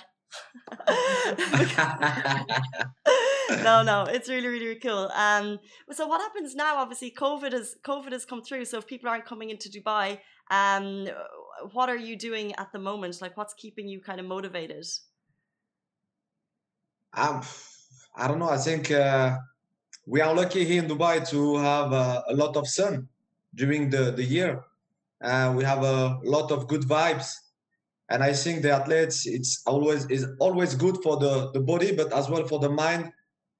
no, 3.64 3.84
no, 3.84 4.06
it's 4.08 4.30
really, 4.30 4.48
really, 4.48 4.68
really 4.68 4.80
cool. 4.80 5.10
Um, 5.14 5.60
so 5.92 6.08
what 6.08 6.22
happens 6.22 6.56
now? 6.56 6.78
Obviously, 6.78 7.12
COVID 7.12 7.52
has 7.52 7.76
COVID 7.86 8.12
has 8.12 8.26
come 8.26 8.42
through. 8.42 8.66
So 8.66 8.80
if 8.80 8.88
people 8.88 9.10
aren't 9.10 9.26
coming 9.26 9.50
into 9.50 9.70
Dubai, 9.70 10.20
um, 10.50 11.08
what 11.74 11.90
are 11.90 11.98
you 11.98 12.18
doing 12.18 12.56
at 12.56 12.72
the 12.72 12.80
moment? 12.80 13.22
Like, 13.22 13.38
what's 13.38 13.54
keeping 13.54 13.88
you 13.88 14.02
kind 14.02 14.20
of 14.20 14.26
motivated? 14.26 14.86
Um 17.14 17.42
I 18.16 18.28
don't 18.28 18.40
know. 18.40 18.50
I 18.50 18.58
think 18.58 18.92
uh, 18.92 19.38
we 20.06 20.22
are 20.22 20.34
lucky 20.34 20.66
here 20.66 20.84
in 20.84 20.90
Dubai 20.90 21.28
to 21.30 21.58
have 21.58 21.94
uh, 21.94 22.22
a 22.28 22.34
lot 22.34 22.56
of 22.58 22.68
sun 22.68 23.08
during 23.56 23.90
the, 23.90 24.12
the 24.12 24.24
year. 24.24 24.64
Uh, 25.22 25.54
we 25.56 25.64
have 25.64 25.84
a 25.84 26.20
lot 26.24 26.52
of 26.52 26.68
good 26.68 26.82
vibes, 26.82 27.34
and 28.10 28.24
I 28.24 28.34
think 28.34 28.64
the 28.64 28.72
athletes 28.72 29.28
it's 29.28 29.62
always 29.66 30.06
is 30.08 30.26
always 30.40 30.74
good 30.76 30.98
for 31.04 31.18
the 31.18 31.52
the 31.52 31.60
body, 31.60 31.96
but 31.96 32.12
as 32.12 32.28
well 32.28 32.46
for 32.48 32.60
the 32.60 32.70
mind 32.70 33.12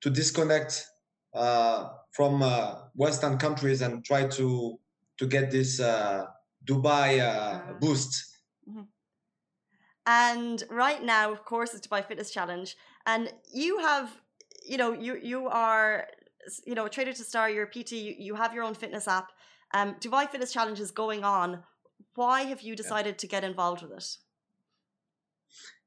to 0.02 0.10
disconnect 0.10 0.86
uh, 1.34 1.90
from 2.12 2.42
uh, 2.42 2.76
Western 2.96 3.38
countries 3.38 3.82
and 3.82 4.04
try 4.04 4.28
to 4.28 4.80
to 5.18 5.28
get 5.28 5.52
this 5.52 5.80
uh, 5.80 6.26
Dubai 6.66 7.20
uh, 7.20 7.74
boost. 7.80 8.38
Mm-hmm. 8.68 8.82
And 10.08 10.64
right 10.70 11.04
now, 11.04 11.32
of 11.32 11.46
course, 11.46 11.74
it's 11.76 11.88
Dubai 11.88 12.04
Fitness 12.04 12.32
Challenge, 12.32 12.76
and 13.06 13.32
you 13.54 13.80
have, 13.80 14.10
you 14.62 14.78
know, 14.78 14.94
you 14.94 15.18
you 15.22 15.48
are, 15.48 16.08
you 16.66 16.76
know, 16.76 16.86
a 16.86 16.90
trainer 16.90 17.14
to 17.14 17.24
star. 17.24 17.50
You're 17.50 17.66
a 17.66 17.68
PT. 17.68 17.94
You, 17.94 18.16
you 18.18 18.36
have 18.36 18.54
your 18.54 18.64
own 18.64 18.74
fitness 18.74 19.08
app. 19.08 19.30
Um, 19.74 19.96
Dubai 20.00 20.30
Fitness 20.30 20.52
Challenge 20.52 20.80
is 20.80 20.92
going 20.92 21.24
on. 21.24 21.64
Why 22.16 22.42
have 22.44 22.62
you 22.62 22.76
decided 22.76 23.16
yeah. 23.16 23.18
to 23.24 23.28
get 23.28 23.44
involved 23.44 23.82
with 23.84 23.92
it? 23.92 24.18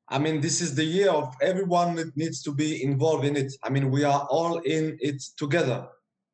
I 0.09 0.19
mean, 0.19 0.41
this 0.41 0.61
is 0.61 0.75
the 0.75 0.85
year 0.85 1.11
of 1.11 1.35
everyone 1.41 1.95
that 1.97 2.17
needs 2.17 2.43
to 2.43 2.53
be 2.53 2.83
involved 2.83 3.25
in 3.25 3.37
it. 3.37 3.53
I 3.63 3.71
mean, 3.71 3.91
we 3.91 4.05
are 4.05 4.27
all 4.31 4.59
in 4.59 4.99
it 5.01 5.23
together. 5.37 5.87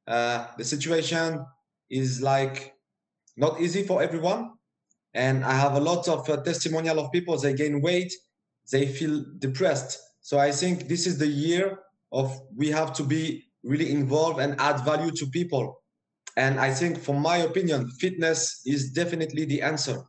Uh, 0.06 0.46
the 0.58 0.64
situation 0.64 1.44
is 1.88 2.20
like 2.20 2.74
not 3.36 3.60
easy 3.60 3.84
for 3.84 4.02
everyone, 4.02 4.52
and 5.14 5.44
I 5.44 5.52
have 5.54 5.74
a 5.74 5.80
lot 5.80 6.08
of 6.08 6.28
uh, 6.28 6.42
testimonial 6.42 6.98
of 6.98 7.12
people. 7.12 7.36
They 7.36 7.54
gain 7.54 7.80
weight, 7.80 8.12
they 8.72 8.86
feel 8.86 9.24
depressed. 9.38 9.98
So 10.20 10.38
I 10.38 10.50
think 10.50 10.88
this 10.88 11.06
is 11.06 11.18
the 11.18 11.26
year 11.26 11.78
of 12.12 12.40
we 12.56 12.68
have 12.68 12.92
to 12.94 13.02
be 13.02 13.44
really 13.62 13.90
involved 13.90 14.40
and 14.40 14.60
add 14.60 14.80
value 14.84 15.10
to 15.12 15.26
people. 15.26 15.82
And 16.36 16.58
I 16.60 16.72
think, 16.72 16.98
from 16.98 17.20
my 17.20 17.38
opinion, 17.38 17.90
fitness 17.90 18.62
is 18.64 18.92
definitely 18.92 19.44
the 19.44 19.62
answer. 19.62 20.04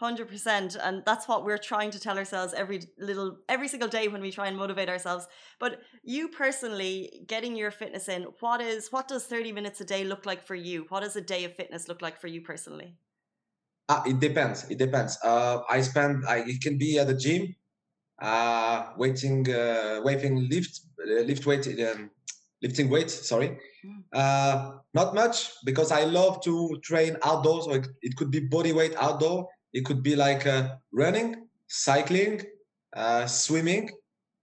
100% 0.00 0.76
and 0.82 1.02
that's 1.06 1.28
what 1.28 1.44
we're 1.44 1.58
trying 1.58 1.90
to 1.90 2.00
tell 2.00 2.18
ourselves 2.18 2.52
every 2.52 2.82
little 2.98 3.38
every 3.48 3.68
single 3.68 3.88
day 3.88 4.08
when 4.08 4.20
we 4.20 4.30
try 4.30 4.48
and 4.48 4.56
motivate 4.56 4.88
ourselves. 4.88 5.26
But 5.60 5.80
you 6.02 6.28
personally 6.28 7.24
getting 7.28 7.54
your 7.56 7.70
fitness 7.70 8.08
in 8.08 8.24
what 8.40 8.60
is 8.60 8.90
what 8.90 9.06
does 9.06 9.24
30 9.24 9.52
minutes 9.52 9.80
a 9.80 9.84
day 9.84 10.04
look 10.04 10.26
like 10.26 10.42
for 10.42 10.56
you? 10.56 10.86
What 10.88 11.00
does 11.00 11.16
a 11.16 11.20
day 11.20 11.44
of 11.44 11.54
fitness 11.54 11.88
look 11.88 12.02
like 12.02 12.20
for 12.20 12.26
you 12.26 12.40
personally? 12.40 12.96
Uh, 13.88 14.02
it 14.06 14.18
depends. 14.18 14.68
It 14.70 14.78
depends. 14.78 15.18
Uh, 15.22 15.60
i 15.70 15.80
spend 15.80 16.24
I, 16.26 16.38
it 16.38 16.60
can 16.60 16.76
be 16.76 16.98
at 16.98 17.06
the 17.06 17.14
gym 17.14 17.54
uh, 18.20 18.92
waiting 18.96 19.48
uh, 19.50 20.00
waiting 20.04 20.48
lift 20.48 20.80
uh, 21.00 21.22
lift 21.22 21.46
weight 21.46 21.66
um, 21.80 22.10
lifting 22.62 22.88
weight 22.88 23.10
sorry 23.10 23.58
hmm. 23.82 24.00
uh, 24.12 24.72
not 24.94 25.14
much 25.14 25.50
because 25.64 25.90
i 25.92 26.04
love 26.04 26.40
to 26.40 26.78
train 26.82 27.16
outdoors 27.22 27.64
so 27.64 27.72
it, 27.72 27.86
it 28.02 28.16
could 28.16 28.30
be 28.30 28.40
body 28.40 28.72
weight 28.72 28.94
outdoor 28.96 29.48
it 29.74 29.84
could 29.84 30.02
be 30.02 30.14
like 30.16 30.46
uh, 30.46 30.76
running, 30.92 31.48
cycling, 31.66 32.40
uh, 32.96 33.26
swimming, 33.26 33.90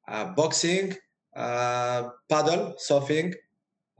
uh, 0.07 0.25
boxing, 0.35 0.93
uh, 1.35 2.09
paddle, 2.29 2.75
surfing, 2.77 3.33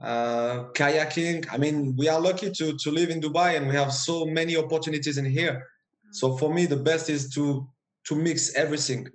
uh, 0.00 0.64
kayaking. 0.74 1.46
I 1.50 1.56
mean, 1.56 1.96
we 1.96 2.08
are 2.08 2.20
lucky 2.20 2.50
to, 2.50 2.76
to 2.76 2.90
live 2.90 3.08
in 3.08 3.20
Dubai 3.20 3.56
and 3.56 3.66
we 3.66 3.74
have 3.74 3.92
so 3.92 4.26
many 4.26 4.56
opportunities 4.56 5.16
in 5.16 5.24
here. 5.24 5.66
So 6.12 6.36
for 6.36 6.52
me, 6.52 6.66
the 6.66 6.76
best 6.76 7.08
is 7.08 7.30
to 7.34 7.66
to 8.04 8.16
mix 8.16 8.54
everything 8.56 9.06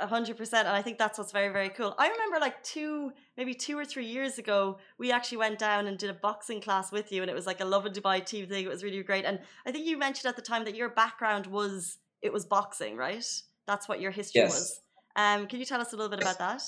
hundred 0.00 0.36
percent, 0.36 0.66
and 0.66 0.76
I 0.76 0.82
think 0.82 0.98
that's 0.98 1.18
what's 1.18 1.32
very 1.32 1.52
very 1.52 1.68
cool. 1.70 1.94
I 1.98 2.08
remember 2.08 2.38
like 2.40 2.62
two, 2.62 3.12
maybe 3.36 3.54
two 3.54 3.78
or 3.78 3.84
three 3.84 4.06
years 4.06 4.38
ago, 4.38 4.78
we 4.98 5.12
actually 5.12 5.38
went 5.38 5.58
down 5.58 5.86
and 5.86 5.98
did 5.98 6.10
a 6.10 6.14
boxing 6.14 6.60
class 6.60 6.92
with 6.92 7.10
you, 7.12 7.22
and 7.22 7.30
it 7.30 7.34
was 7.34 7.46
like 7.46 7.60
a 7.60 7.64
Lovin 7.64 7.92
Dubai 7.92 8.24
team 8.24 8.46
thing. 8.46 8.64
It 8.64 8.68
was 8.68 8.84
really 8.84 9.02
great, 9.02 9.24
and 9.24 9.40
I 9.66 9.72
think 9.72 9.86
you 9.86 9.98
mentioned 9.98 10.28
at 10.28 10.36
the 10.36 10.42
time 10.42 10.64
that 10.64 10.74
your 10.74 10.88
background 10.88 11.46
was 11.46 11.98
it 12.22 12.32
was 12.32 12.44
boxing, 12.44 12.96
right? 12.96 13.24
That's 13.66 13.88
what 13.88 14.00
your 14.00 14.10
history 14.10 14.42
yes. 14.42 14.54
was. 14.54 14.80
Um, 15.16 15.46
can 15.46 15.58
you 15.58 15.66
tell 15.66 15.80
us 15.80 15.92
a 15.92 15.96
little 15.96 16.10
bit 16.10 16.20
about 16.22 16.38
that? 16.38 16.62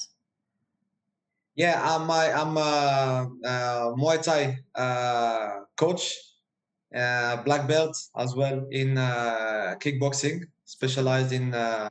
Yeah, 1.54 1.80
I'm 1.82 2.08
a, 2.08 2.32
I'm 2.40 2.56
a, 2.56 3.30
a 3.44 3.94
Muay 3.96 4.22
Thai 4.22 4.58
uh, 4.74 5.64
coach, 5.76 6.16
uh, 6.94 7.42
black 7.42 7.68
belt 7.68 7.96
as 8.16 8.34
well 8.34 8.66
in 8.70 8.98
uh, 8.98 9.74
kickboxing, 9.80 10.44
specialized 10.64 11.32
in 11.32 11.54
uh, 11.54 11.88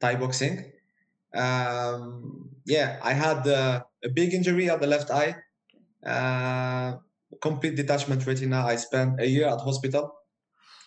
Thai 0.00 0.16
boxing. 0.16 0.72
Um, 1.34 2.50
yeah, 2.66 2.98
I 3.02 3.12
had 3.12 3.46
uh, 3.46 3.82
a 4.04 4.08
big 4.08 4.34
injury 4.34 4.68
at 4.70 4.80
the 4.80 4.86
left 4.86 5.10
eye, 5.10 5.36
uh, 6.04 6.96
complete 7.40 7.76
detachment 7.76 8.26
retina. 8.26 8.64
I 8.64 8.76
spent 8.76 9.20
a 9.20 9.26
year 9.26 9.46
at 9.46 9.60
hospital. 9.60 10.14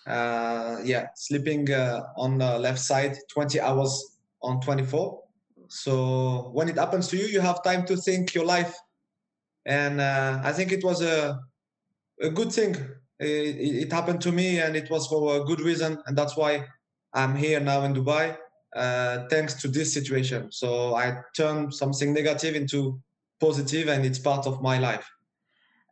Uh, 0.06 0.78
yeah, 0.84 1.08
sleeping 1.16 1.72
uh, 1.72 2.02
on 2.18 2.38
the 2.38 2.60
left 2.60 2.80
side 2.80 3.18
20 3.32 3.60
hours 3.62 4.18
on 4.42 4.60
24. 4.60 5.22
So 5.70 6.50
when 6.52 6.68
it 6.68 6.78
happens 6.78 7.08
to 7.10 7.18
you, 7.18 7.26
you 7.26 7.40
have 7.40 7.64
time 7.64 7.86
to 7.86 7.96
think 7.96 8.34
your 8.34 8.46
life. 8.46 8.76
And 9.66 10.02
uh, 10.02 10.42
I 10.44 10.52
think 10.52 10.74
it 10.74 10.84
was 10.84 11.02
a, 11.02 11.40
a 12.22 12.30
good 12.30 12.52
thing. 12.52 12.76
It, 13.20 13.86
it 13.88 13.92
happened 13.94 14.20
to 14.22 14.32
me 14.34 14.60
and 14.60 14.76
it 14.76 14.90
was 14.90 15.08
for 15.08 15.38
a 15.42 15.46
good 15.46 15.62
reason. 15.62 15.98
And 16.06 16.18
that's 16.18 16.36
why 16.36 16.66
I'm 17.14 17.36
here 17.36 17.62
now 17.62 17.84
in 17.84 17.94
Dubai 17.94 18.36
uh, 18.76 19.28
thanks 19.30 19.54
to 19.62 19.68
this 19.68 19.94
situation. 19.94 20.52
So 20.52 20.96
I 20.96 21.22
turned 21.36 21.74
something 21.74 22.14
negative 22.14 22.56
into 22.56 23.00
positive, 23.40 23.88
and 23.88 24.06
it's 24.06 24.20
part 24.20 24.48
of 24.48 24.62
my 24.62 24.78
life. 24.80 25.08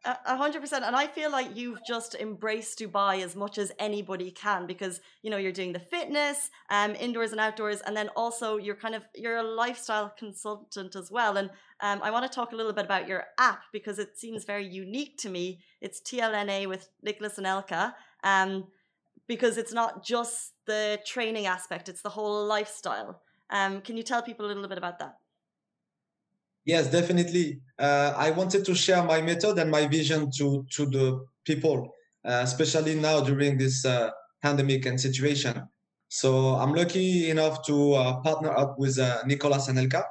A 0.03 0.35
hundred 0.35 0.61
percent, 0.61 0.83
and 0.83 0.95
I 0.95 1.05
feel 1.05 1.31
like 1.31 1.55
you've 1.55 1.85
just 1.85 2.15
embraced 2.15 2.79
Dubai 2.79 3.23
as 3.23 3.35
much 3.35 3.59
as 3.59 3.71
anybody 3.77 4.31
can 4.31 4.65
because 4.65 4.99
you 5.21 5.29
know 5.29 5.37
you're 5.37 5.51
doing 5.51 5.73
the 5.73 5.79
fitness, 5.79 6.49
um, 6.71 6.95
indoors 6.95 7.33
and 7.33 7.39
outdoors, 7.39 7.81
and 7.81 7.95
then 7.95 8.09
also 8.15 8.57
you're 8.57 8.81
kind 8.85 8.95
of 8.95 9.03
you're 9.13 9.37
a 9.37 9.43
lifestyle 9.43 10.11
consultant 10.17 10.95
as 10.95 11.11
well. 11.11 11.37
And 11.37 11.51
um, 11.81 11.99
I 12.01 12.09
want 12.09 12.25
to 12.25 12.35
talk 12.35 12.51
a 12.51 12.55
little 12.55 12.73
bit 12.73 12.85
about 12.85 13.07
your 13.07 13.25
app 13.37 13.61
because 13.71 13.99
it 13.99 14.17
seems 14.17 14.43
very 14.43 14.65
unique 14.65 15.19
to 15.19 15.29
me. 15.29 15.59
It's 15.81 16.01
TLNA 16.01 16.67
with 16.67 16.89
Nicolas 17.03 17.37
Anelka. 17.37 17.93
Um, 18.23 18.65
because 19.27 19.57
it's 19.57 19.73
not 19.73 20.03
just 20.03 20.53
the 20.65 20.99
training 21.05 21.45
aspect, 21.45 21.89
it's 21.89 22.01
the 22.01 22.09
whole 22.09 22.45
lifestyle. 22.45 23.21
Um, 23.49 23.81
can 23.81 23.97
you 23.97 24.03
tell 24.03 24.21
people 24.21 24.45
a 24.45 24.47
little 24.47 24.67
bit 24.67 24.77
about 24.77 24.99
that? 24.99 25.15
Yes, 26.65 26.91
definitely. 26.91 27.59
Uh, 27.79 28.13
I 28.15 28.31
wanted 28.31 28.65
to 28.65 28.75
share 28.75 29.03
my 29.03 29.21
method 29.21 29.57
and 29.57 29.71
my 29.71 29.87
vision 29.87 30.29
to, 30.37 30.65
to 30.71 30.85
the 30.85 31.25
people, 31.43 31.89
uh, 32.23 32.41
especially 32.43 32.95
now 32.95 33.21
during 33.21 33.57
this 33.57 33.83
uh, 33.83 34.11
pandemic 34.41 34.85
and 34.85 34.99
situation. 34.99 35.67
So 36.07 36.55
I'm 36.55 36.73
lucky 36.73 37.29
enough 37.29 37.65
to 37.65 37.93
uh, 37.93 38.21
partner 38.21 38.51
up 38.51 38.77
with 38.77 38.99
uh, 38.99 39.23
Nicolas 39.25 39.67
Anelka, 39.69 40.03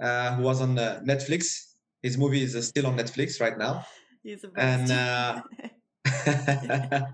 uh, 0.00 0.34
who 0.34 0.42
was 0.42 0.60
on 0.60 0.74
Netflix. 0.76 1.74
His 2.02 2.18
movie 2.18 2.42
is 2.42 2.66
still 2.66 2.86
on 2.86 2.96
Netflix 2.96 3.40
right 3.40 3.56
now. 3.56 3.84
He's 4.22 4.44
a 4.44 4.50
and 4.56 4.90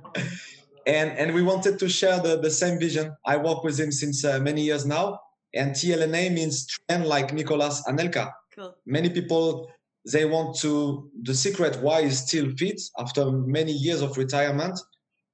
and 0.87 1.11
and 1.19 1.35
we 1.35 1.43
wanted 1.43 1.79
to 1.79 1.89
share 1.89 2.21
the, 2.21 2.39
the 2.39 2.51
same 2.51 2.79
vision. 2.79 3.17
I 3.25 3.37
work 3.37 3.65
with 3.65 3.79
him 3.79 3.93
since 3.93 4.25
uh, 4.25 4.39
many 4.41 4.63
years 4.63 4.85
now, 4.87 5.21
and 5.55 5.73
TLNA 5.73 6.33
means 6.33 6.67
train 6.67 7.05
like 7.05 7.33
Nicolas 7.33 7.83
Anelka. 7.89 8.31
Cool. 8.55 8.77
Many 8.87 9.11
people 9.11 9.71
they 10.13 10.27
want 10.27 10.57
to 10.59 11.11
the 11.23 11.35
secret 11.35 11.81
why 11.81 12.01
is 12.01 12.19
still 12.19 12.51
fit 12.57 12.81
after 12.99 13.31
many 13.31 13.73
years 13.73 14.03
of 14.03 14.17
retirement, 14.17 14.79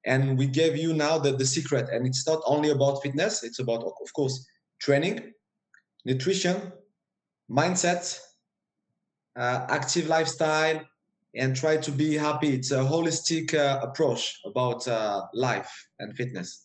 and 0.06 0.38
we 0.38 0.46
gave 0.46 0.76
you 0.76 0.92
now 0.94 1.18
the, 1.18 1.36
the 1.36 1.46
secret. 1.46 1.88
And 1.90 2.06
it's 2.06 2.26
not 2.26 2.40
only 2.46 2.70
about 2.70 3.02
fitness; 3.02 3.42
it's 3.42 3.58
about 3.58 3.82
of 3.82 4.12
course 4.14 4.46
training, 4.80 5.32
nutrition, 6.04 6.72
mindset, 7.50 8.18
uh, 9.36 9.66
active 9.68 10.08
lifestyle, 10.08 10.80
and 11.34 11.54
try 11.54 11.76
to 11.76 11.92
be 11.92 12.16
happy. 12.16 12.54
It's 12.54 12.70
a 12.70 12.78
holistic 12.78 13.54
uh, 13.54 13.80
approach 13.82 14.40
about 14.44 14.86
uh, 14.88 15.22
life 15.34 15.70
and 15.98 16.14
fitness. 16.16 16.62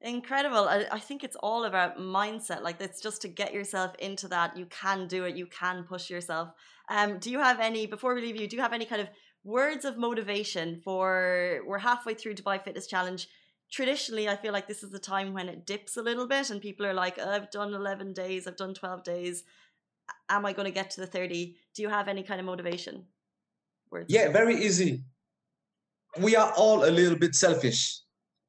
Incredible. 0.00 0.68
I, 0.68 0.84
I, 0.92 0.98
think 0.98 1.24
it's 1.24 1.36
all 1.36 1.64
about 1.64 1.96
mindset. 1.96 2.62
Like, 2.62 2.78
it's 2.78 3.00
just 3.00 3.22
to 3.22 3.28
get 3.28 3.54
yourself 3.54 3.94
into 3.98 4.28
that. 4.28 4.54
You 4.54 4.66
can 4.66 5.06
do 5.06 5.24
it, 5.24 5.34
you 5.34 5.46
can 5.46 5.84
push 5.84 6.10
yourself. 6.10 6.50
Um, 6.90 7.18
do 7.18 7.30
you 7.30 7.38
have 7.38 7.58
any, 7.58 7.86
before 7.86 8.14
we 8.14 8.20
leave 8.20 8.38
you, 8.38 8.46
do 8.46 8.56
you 8.56 8.60
have 8.62 8.74
any 8.74 8.84
kind 8.84 9.00
of 9.00 9.08
words 9.44 9.86
of 9.86 9.96
motivation 9.96 10.80
for, 10.84 11.60
we're 11.66 11.78
halfway 11.78 12.14
through 12.14 12.34
Dubai 12.34 12.62
Fitness 12.62 12.86
Challenge. 12.86 13.26
Traditionally, 13.72 14.28
I 14.28 14.36
feel 14.36 14.52
like 14.52 14.68
this 14.68 14.82
is 14.82 14.90
the 14.90 14.98
time 14.98 15.32
when 15.32 15.48
it 15.48 15.66
dips 15.66 15.96
a 15.96 16.02
little 16.02 16.26
bit 16.26 16.50
and 16.50 16.60
people 16.60 16.86
are 16.86 16.94
like, 16.94 17.18
oh, 17.18 17.30
I've 17.30 17.50
done 17.50 17.72
11 17.72 18.12
days, 18.12 18.46
I've 18.46 18.56
done 18.56 18.74
12 18.74 19.04
days. 19.04 19.44
Am 20.28 20.44
I 20.44 20.52
going 20.52 20.66
to 20.66 20.72
get 20.72 20.90
to 20.92 21.00
the 21.00 21.06
30? 21.06 21.56
Do 21.74 21.82
you 21.82 21.88
have 21.88 22.08
any 22.08 22.22
kind 22.22 22.40
of 22.40 22.46
motivation? 22.46 23.06
Yeah, 24.08 24.30
very 24.30 24.56
easy. 24.64 25.02
We 26.18 26.36
are 26.36 26.52
all 26.56 26.84
a 26.84 26.90
little 26.90 27.18
bit 27.18 27.34
selfish, 27.34 28.00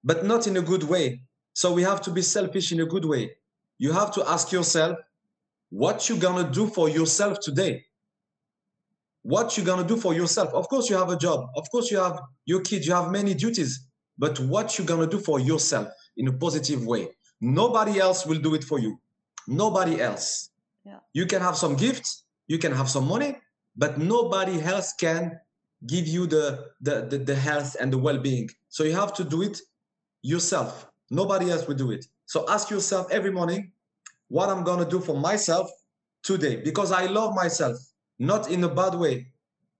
but 0.03 0.25
not 0.25 0.47
in 0.47 0.57
a 0.57 0.61
good 0.61 0.83
way. 0.83 1.21
So 1.53 1.73
we 1.73 1.83
have 1.83 2.01
to 2.01 2.11
be 2.11 2.21
selfish 2.21 2.71
in 2.71 2.79
a 2.81 2.85
good 2.85 3.05
way. 3.05 3.31
You 3.77 3.91
have 3.93 4.11
to 4.13 4.29
ask 4.29 4.51
yourself, 4.51 4.97
what 5.69 6.09
you 6.09 6.17
gonna 6.17 6.49
do 6.49 6.67
for 6.67 6.89
yourself 6.89 7.39
today? 7.39 7.85
What 9.23 9.57
you 9.57 9.63
gonna 9.63 9.87
do 9.87 9.97
for 9.97 10.13
yourself? 10.13 10.53
Of 10.53 10.67
course, 10.69 10.89
you 10.89 10.97
have 10.97 11.09
a 11.09 11.17
job. 11.17 11.49
Of 11.55 11.69
course, 11.71 11.89
you 11.91 11.97
have 11.97 12.19
your 12.45 12.61
kids. 12.61 12.85
You 12.87 12.93
have 12.93 13.11
many 13.11 13.33
duties. 13.33 13.85
but 14.17 14.39
what 14.39 14.77
you're 14.77 14.87
gonna 14.87 15.07
do 15.07 15.19
for 15.19 15.39
yourself 15.39 15.87
in 16.17 16.27
a 16.27 16.31
positive 16.31 16.85
way. 16.85 17.09
Nobody 17.41 17.99
else 17.99 18.25
will 18.25 18.39
do 18.39 18.55
it 18.55 18.63
for 18.63 18.79
you. 18.79 18.97
Nobody 19.47 19.99
else. 20.01 20.51
Yeah. 20.85 20.99
You 21.13 21.25
can 21.25 21.41
have 21.41 21.57
some 21.57 21.75
gifts, 21.75 22.23
you 22.47 22.57
can 22.57 22.71
have 22.71 22.89
some 22.89 23.07
money, 23.07 23.37
but 23.75 23.97
nobody 23.97 24.61
else 24.61 24.93
can 24.93 25.39
give 25.85 26.07
you 26.07 26.25
the, 26.25 26.71
the, 26.81 27.05
the, 27.09 27.17
the 27.17 27.35
health 27.35 27.75
and 27.79 27.91
the 27.91 27.97
well-being. 27.97 28.49
So 28.69 28.83
you 28.83 28.93
have 28.93 29.13
to 29.15 29.23
do 29.23 29.41
it 29.41 29.59
yourself. 30.21 30.87
Nobody 31.09 31.51
else 31.51 31.67
will 31.67 31.75
do 31.75 31.91
it. 31.91 32.05
So 32.25 32.45
ask 32.49 32.69
yourself 32.69 33.11
every 33.11 33.31
morning 33.31 33.71
what 34.29 34.49
I'm 34.49 34.63
gonna 34.63 34.89
do 34.89 34.99
for 34.99 35.17
myself 35.17 35.69
today 36.23 36.55
because 36.57 36.91
I 36.91 37.05
love 37.05 37.35
myself, 37.35 37.77
not 38.17 38.49
in 38.49 38.63
a 38.63 38.69
bad 38.69 38.95
way. 38.95 39.27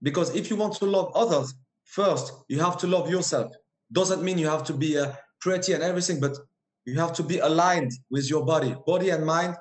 Because 0.04 0.36
if 0.36 0.50
you 0.50 0.56
want 0.56 0.76
to 0.76 0.86
love 0.86 1.12
others, 1.16 1.56
first 1.84 2.34
you 2.48 2.60
have 2.60 2.78
to 2.80 2.88
love 2.88 3.10
yourself. 3.10 3.52
Doesn't 3.92 4.24
mean 4.24 4.38
you 4.38 4.48
have 4.48 4.64
to 4.66 4.74
be 4.74 4.98
uh, 5.00 5.14
pretty 5.40 5.74
and 5.74 5.82
everything, 5.82 6.20
but 6.20 6.38
you 6.86 7.00
have 7.00 7.14
to 7.14 7.24
be 7.24 7.40
aligned 7.40 7.92
with 8.12 8.30
your 8.30 8.46
body, 8.46 8.76
body 8.86 9.10
and 9.10 9.26
mind 9.26 9.56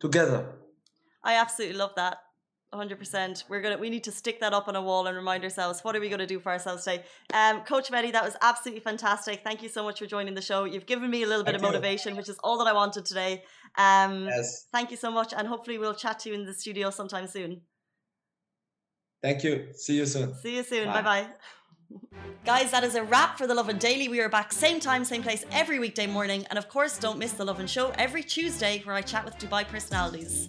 together. 0.00 0.54
I 1.24 1.34
absolutely 1.34 1.78
love 1.78 1.92
that. 1.96 2.18
100%. 2.74 3.44
We're 3.48 3.62
going 3.62 3.74
to 3.74 3.80
we 3.80 3.88
need 3.88 4.04
to 4.04 4.12
stick 4.12 4.40
that 4.40 4.52
up 4.52 4.68
on 4.68 4.76
a 4.76 4.82
wall 4.82 5.06
and 5.06 5.16
remind 5.16 5.42
ourselves 5.42 5.80
what 5.80 5.96
are 5.96 6.00
we 6.00 6.08
going 6.08 6.18
to 6.18 6.26
do 6.26 6.38
for 6.38 6.52
ourselves 6.52 6.84
today. 6.84 7.02
Um 7.32 7.62
Coach 7.62 7.90
Mehdi, 7.90 8.12
that 8.12 8.22
was 8.22 8.36
absolutely 8.42 8.80
fantastic. 8.80 9.42
Thank 9.42 9.62
you 9.62 9.70
so 9.70 9.82
much 9.82 9.98
for 10.00 10.06
joining 10.06 10.34
the 10.34 10.42
show. 10.42 10.64
You've 10.64 10.86
given 10.86 11.08
me 11.10 11.22
a 11.22 11.26
little 11.26 11.44
bit 11.44 11.54
of 11.54 11.62
motivation, 11.62 12.14
which 12.16 12.28
is 12.28 12.38
all 12.44 12.58
that 12.58 12.66
I 12.66 12.74
wanted 12.74 13.06
today. 13.06 13.44
Um 13.76 14.26
Yes. 14.26 14.66
thank 14.70 14.90
you 14.90 14.98
so 14.98 15.10
much 15.10 15.32
and 15.36 15.48
hopefully 15.48 15.78
we'll 15.78 15.94
chat 15.94 16.18
to 16.20 16.28
you 16.28 16.34
in 16.34 16.44
the 16.44 16.52
studio 16.52 16.90
sometime 16.90 17.26
soon. 17.26 17.62
Thank 19.22 19.44
you. 19.44 19.68
See 19.74 19.96
you 19.96 20.06
soon. 20.06 20.34
See 20.34 20.56
you 20.56 20.62
soon. 20.62 20.88
Bye. 20.88 21.02
Bye. 21.02 21.26
Guys, 22.44 22.70
that 22.70 22.84
is 22.84 22.94
a 22.94 23.02
wrap 23.02 23.38
for 23.38 23.46
the 23.46 23.54
Lovin 23.54 23.78
Daily. 23.78 24.08
We 24.08 24.20
are 24.20 24.28
back 24.28 24.52
same 24.52 24.78
time, 24.78 25.04
same 25.04 25.22
place 25.22 25.44
every 25.50 25.78
weekday 25.78 26.06
morning. 26.06 26.46
And 26.50 26.58
of 26.58 26.68
course, 26.68 26.98
don't 26.98 27.18
miss 27.18 27.32
the 27.32 27.44
Lovin 27.44 27.66
Show 27.66 27.92
every 27.98 28.22
Tuesday 28.22 28.82
where 28.84 28.94
I 28.94 29.00
chat 29.00 29.24
with 29.24 29.38
Dubai 29.38 29.66
personalities. 29.66 30.48